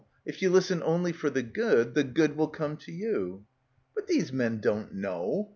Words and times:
If 0.25 0.41
you 0.41 0.49
listen 0.49 0.81
only 0.81 1.11
for 1.11 1.29
the 1.29 1.43
good, 1.43 1.93
the 1.93 2.03
good 2.03 2.35
will 2.35 2.47
come 2.47 2.75
to 2.75 2.91
you." 2.91 3.45
"But 3.93 4.07
these 4.07 4.33
men 4.33 4.59
don't 4.59 4.95
know. 4.95 5.49